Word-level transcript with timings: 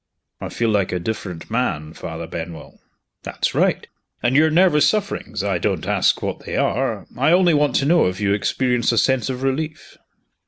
"I 0.39 0.49
feel 0.49 0.69
like 0.69 0.91
a 0.91 0.97
different 0.99 1.51
man, 1.51 1.93
Father 1.93 2.25
Benwell." 2.25 2.79
"That's 3.21 3.53
right! 3.53 3.85
And 4.23 4.35
your 4.35 4.49
nervous 4.49 4.89
sufferings 4.89 5.43
I 5.43 5.59
don't 5.59 5.85
ask 5.85 6.23
what 6.23 6.43
they 6.47 6.57
are; 6.57 7.05
I 7.15 7.31
only 7.31 7.53
want 7.53 7.75
to 7.75 7.85
know 7.85 8.07
if 8.07 8.19
you 8.19 8.33
experience 8.33 8.91
a 8.91 8.97
sense 8.97 9.29
of 9.29 9.43
relief?" 9.43 9.97